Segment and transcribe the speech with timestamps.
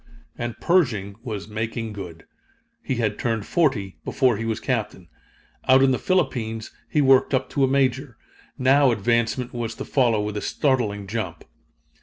[0.35, 2.25] And Pershing was "making good."
[2.81, 5.09] He had turned forty, before he was Captain.
[5.67, 8.17] Out in the Philippines he worked up to a Major.
[8.57, 11.43] Now advancement was to follow with a startling jump.